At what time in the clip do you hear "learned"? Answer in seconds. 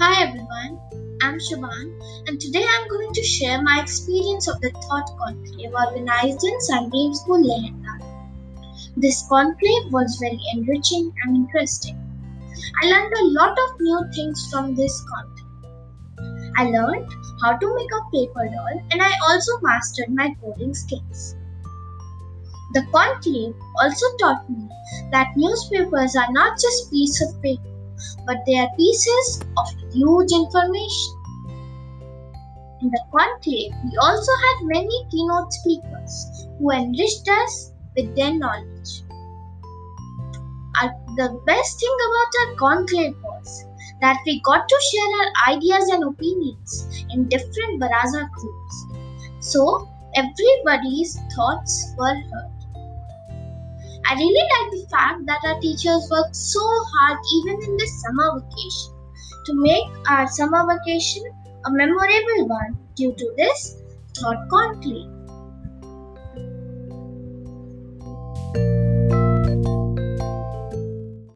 12.86-13.12, 16.70-17.10